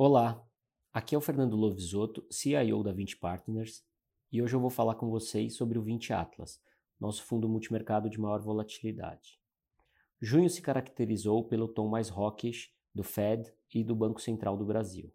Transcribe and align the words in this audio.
Olá, 0.00 0.40
aqui 0.92 1.16
é 1.16 1.18
o 1.18 1.20
Fernando 1.20 1.56
Lovisotto, 1.56 2.24
CIO 2.30 2.84
da 2.84 2.92
20 2.92 3.16
Partners, 3.16 3.82
e 4.30 4.40
hoje 4.40 4.54
eu 4.54 4.60
vou 4.60 4.70
falar 4.70 4.94
com 4.94 5.10
vocês 5.10 5.56
sobre 5.56 5.76
o 5.76 5.82
20 5.82 6.12
Atlas, 6.12 6.62
nosso 7.00 7.24
fundo 7.24 7.48
multimercado 7.48 8.08
de 8.08 8.16
maior 8.20 8.40
volatilidade. 8.40 9.40
Junho 10.20 10.48
se 10.48 10.62
caracterizou 10.62 11.42
pelo 11.48 11.66
tom 11.66 11.88
mais 11.88 12.12
hawkish 12.12 12.72
do 12.94 13.02
Fed 13.02 13.52
e 13.74 13.82
do 13.82 13.96
Banco 13.96 14.20
Central 14.20 14.56
do 14.56 14.64
Brasil. 14.64 15.12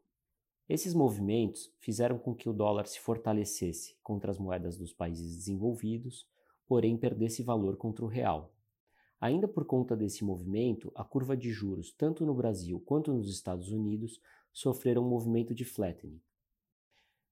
Esses 0.68 0.94
movimentos 0.94 1.74
fizeram 1.80 2.20
com 2.20 2.36
que 2.36 2.50
o 2.50 2.54
dólar 2.54 2.86
se 2.86 3.00
fortalecesse 3.00 3.96
contra 4.04 4.32
as 4.32 4.38
moedas 4.38 4.78
dos 4.78 4.92
países 4.92 5.38
desenvolvidos, 5.38 6.28
porém 6.68 6.98
perdesse 6.98 7.42
valor 7.42 7.78
contra 7.78 8.04
o 8.04 8.10
real. 8.10 8.54
Ainda 9.22 9.48
por 9.48 9.64
conta 9.64 9.96
desse 9.96 10.26
movimento, 10.26 10.92
a 10.94 11.06
curva 11.06 11.38
de 11.38 11.50
juros, 11.50 11.94
tanto 11.94 12.26
no 12.26 12.34
Brasil 12.36 12.78
quanto 12.82 13.14
nos 13.14 13.30
Estados 13.30 13.72
Unidos, 13.72 14.20
sofreram 14.54 15.04
um 15.04 15.10
movimento 15.10 15.54
de 15.54 15.66
flattening. 15.66 16.22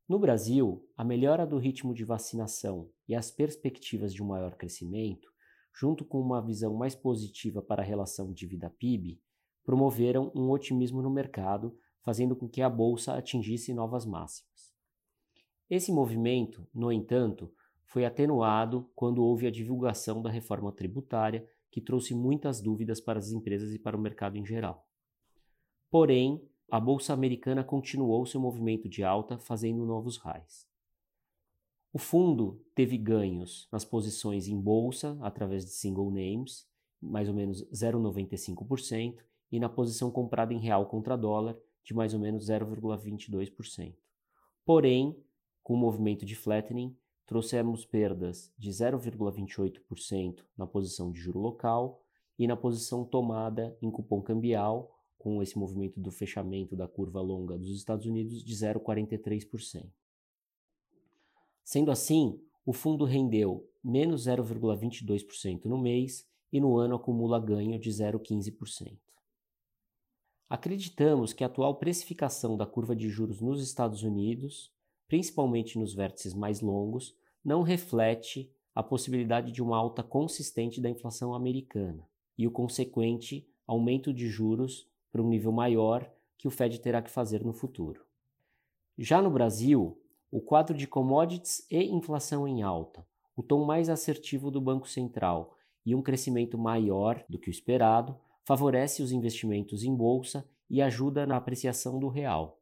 No 0.10 0.20
Brasil, 0.20 0.86
a 0.98 1.04
melhora 1.06 1.48
do 1.48 1.58
ritmo 1.58 1.94
de 1.94 2.04
vacinação 2.04 2.90
e 3.08 3.16
as 3.16 3.32
perspectivas 3.32 4.14
de 4.14 4.22
um 4.22 4.28
maior 4.28 4.56
crescimento, 4.56 5.32
junto 5.74 6.04
com 6.04 6.20
uma 6.20 6.42
visão 6.42 6.74
mais 6.74 6.96
positiva 6.96 7.62
para 7.62 7.82
a 7.82 7.86
relação 7.86 8.34
dívida-PIB, 8.34 9.22
promoveram 9.64 10.32
um 10.36 10.50
otimismo 10.50 11.02
no 11.02 11.10
mercado 11.10 11.78
fazendo 12.02 12.36
com 12.36 12.50
que 12.50 12.62
a 12.62 12.70
bolsa 12.70 13.14
atingisse 13.14 13.74
novas 13.74 14.06
máximas. 14.06 14.74
Esse 15.70 15.92
movimento, 15.92 16.68
no 16.74 16.92
entanto, 16.92 17.54
foi 17.86 18.04
atenuado 18.04 18.90
quando 18.96 19.24
houve 19.24 19.48
a 19.48 19.52
divulgação 19.52 20.22
da 20.22 20.30
reforma 20.30 20.72
tributária, 20.72 21.48
que 21.70 21.80
trouxe 21.80 22.14
muitas 22.14 22.62
dúvidas 22.62 23.00
para 23.00 23.20
as 23.20 23.32
empresas 23.32 23.74
e 23.74 23.80
para 23.80 23.96
o 23.96 24.02
mercado 24.02 24.38
em 24.38 24.46
geral. 24.46 24.86
Porém, 25.90 26.46
a 26.72 26.80
bolsa 26.80 27.12
americana 27.12 27.66
continuou 27.66 28.26
seu 28.26 28.40
movimento 28.40 28.88
de 28.88 29.04
alta, 29.04 29.38
fazendo 29.38 29.86
novos 29.86 30.16
highs. 30.16 30.66
O 31.92 32.00
fundo 32.00 32.66
teve 32.74 32.98
ganhos 32.98 33.68
nas 33.70 33.84
posições 33.84 34.48
em 34.48 34.58
bolsa, 34.58 35.18
através 35.22 35.66
de 35.66 35.72
single 35.72 36.10
names, 36.10 36.66
mais 37.02 37.28
ou 37.28 37.36
menos 37.36 37.62
0,95%, 37.74 39.18
e 39.52 39.60
na 39.60 39.68
posição 39.68 40.10
comprada 40.10 40.54
em 40.54 40.60
real 40.60 40.86
contra 40.86 41.18
dólar, 41.18 41.60
de 41.84 41.94
mais 41.94 42.14
ou 42.14 42.22
menos 42.22 42.48
0,22%. 42.48 43.94
Porém, 44.64 45.22
com 45.62 45.74
o 45.74 45.78
movimento 45.78 46.26
de 46.26 46.36
flattening, 46.36 46.96
trouxemos 47.26 47.86
perdas 47.86 48.50
de 48.58 48.70
0,28% 48.70 50.46
na 50.58 50.66
posição 50.66 51.12
de 51.12 51.20
juro 51.20 51.40
local 51.40 52.02
e 52.40 52.48
na 52.48 52.56
posição 52.56 53.04
tomada 53.04 53.78
em 53.82 53.92
cupom 53.92 54.22
cambial, 54.22 55.01
com 55.22 55.40
esse 55.40 55.56
movimento 55.56 56.00
do 56.00 56.10
fechamento 56.10 56.76
da 56.76 56.88
curva 56.88 57.22
longa 57.22 57.56
dos 57.56 57.70
Estados 57.70 58.08
Unidos 58.08 58.44
de 58.44 58.56
0,43%. 58.56 59.88
Sendo 61.64 61.92
assim, 61.92 62.42
o 62.66 62.74
fundo 62.74 63.06
rendeu 63.06 63.70
menos 63.84 64.26
0,22% 64.26 65.66
no 65.66 65.78
mês 65.78 66.28
e 66.52 66.60
no 66.60 66.76
ano 66.76 66.96
acumula 66.96 67.40
ganho 67.40 67.80
de 67.80 67.92
0,15%. 67.92 68.98
Acreditamos 70.50 71.34
que 71.34 71.44
a 71.44 71.48
atual 71.48 71.76
precificação 71.76 72.58
da 72.58 72.66
curva 72.66 72.96
de 72.96 73.08
juros 73.08 73.40
nos 73.40 73.62
Estados 73.62 74.02
Unidos, 74.02 74.74
principalmente 75.08 75.78
nos 75.78 75.94
vértices 75.94 76.34
mais 76.34 76.62
longos, 76.62 77.16
não 77.46 77.62
reflete 77.62 78.52
a 78.74 78.82
possibilidade 78.82 79.52
de 79.52 79.62
uma 79.62 79.78
alta 79.78 80.02
consistente 80.02 80.82
da 80.82 80.90
inflação 80.90 81.36
americana 81.36 82.10
e 82.36 82.48
o 82.48 82.52
consequente 82.52 83.48
aumento 83.68 84.12
de 84.12 84.28
juros 84.28 84.90
para 85.12 85.22
um 85.22 85.28
nível 85.28 85.52
maior 85.52 86.10
que 86.38 86.48
o 86.48 86.52
Fed 86.52 86.80
terá 86.80 87.02
que 87.02 87.12
fazer 87.12 87.44
no 87.44 87.54
futuro. 87.54 88.04
Já 88.98 89.22
no 89.22 89.30
Brasil, 89.30 90.00
o 90.32 90.40
quadro 90.40 90.76
de 90.76 90.88
commodities 90.88 91.66
e 91.70 91.84
inflação 91.84 92.48
em 92.48 92.62
alta, 92.62 93.06
o 93.36 93.44
tom 93.44 93.66
mais 93.66 93.90
assertivo 93.90 94.50
do 94.50 94.62
Banco 94.62 94.88
Central 94.88 95.56
e 95.86 95.94
um 95.94 96.02
crescimento 96.02 96.58
maior 96.58 97.24
do 97.28 97.40
que 97.40 97.50
o 97.50 97.52
esperado 97.52 98.18
favorece 98.44 99.02
os 99.02 99.12
investimentos 99.12 99.84
em 99.84 99.96
bolsa 99.96 100.48
e 100.70 100.82
ajuda 100.82 101.26
na 101.26 101.38
apreciação 101.38 102.00
do 102.00 102.08
real. 102.08 102.60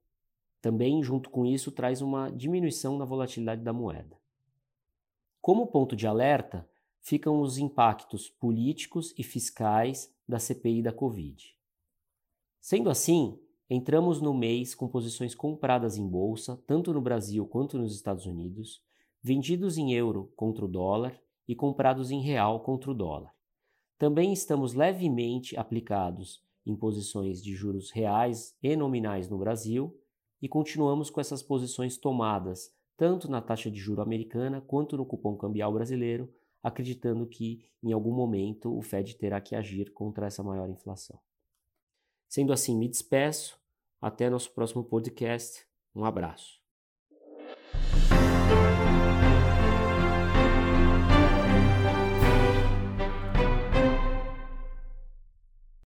Também, 0.62 1.02
junto 1.04 1.30
com 1.30 1.46
isso, 1.46 1.72
traz 1.72 2.02
uma 2.02 2.30
diminuição 2.30 2.98
na 2.98 3.06
volatilidade 3.06 3.62
da 3.62 3.72
moeda. 3.72 4.18
Como 5.42 5.68
ponto 5.68 5.96
de 5.96 6.06
alerta, 6.06 6.68
ficam 7.00 7.40
os 7.40 7.58
impactos 7.58 8.30
políticos 8.30 9.14
e 9.18 9.24
fiscais 9.24 10.14
da 10.28 10.38
CPI 10.38 10.82
da 10.82 10.92
Covid. 10.92 11.59
Sendo 12.60 12.90
assim, 12.90 13.40
entramos 13.70 14.22
no 14.22 14.34
mês 14.34 14.76
com 14.76 14.88
posições 14.88 15.34
compradas 15.34 15.98
em 15.98 16.08
bolsa, 16.08 16.62
tanto 16.68 16.94
no 16.94 17.02
Brasil 17.02 17.46
quanto 17.46 17.78
nos 17.78 17.96
Estados 17.96 18.26
Unidos, 18.26 18.82
vendidos 19.22 19.78
em 19.78 19.94
euro 19.94 20.32
contra 20.36 20.66
o 20.66 20.68
dólar 20.68 21.20
e 21.48 21.56
comprados 21.56 22.12
em 22.12 22.22
real 22.22 22.62
contra 22.62 22.92
o 22.92 22.94
dólar. 22.94 23.34
Também 23.98 24.32
estamos 24.32 24.74
levemente 24.74 25.58
aplicados 25.58 26.44
em 26.66 26.76
posições 26.76 27.42
de 27.44 27.54
juros 27.56 27.92
reais 27.92 28.56
e 28.62 28.76
nominais 28.76 29.28
no 29.28 29.38
Brasil 29.38 29.98
e 30.42 30.48
continuamos 30.48 31.10
com 31.10 31.20
essas 31.20 31.44
posições 31.44 31.98
tomadas 31.98 32.72
tanto 33.00 33.32
na 33.32 33.42
taxa 33.42 33.72
de 33.72 33.80
juro 33.80 34.02
americana 34.02 34.60
quanto 34.60 34.98
no 34.98 35.06
cupom 35.06 35.38
cambial 35.38 35.72
brasileiro, 35.72 36.30
acreditando 36.62 37.26
que 37.26 37.64
em 37.82 37.94
algum 37.94 38.14
momento 38.14 38.78
o 38.78 38.82
Fed 38.82 39.16
terá 39.16 39.40
que 39.40 39.56
agir 39.56 39.94
contra 39.94 40.28
essa 40.28 40.44
maior 40.44 40.70
inflação. 40.70 41.18
Sendo 42.30 42.54
assim, 42.54 42.78
me 42.78 42.88
despeço. 42.88 43.60
Até 44.00 44.30
nosso 44.30 44.52
próximo 44.52 44.84
podcast. 44.84 45.66
Um 45.96 46.06
abraço. 46.06 46.59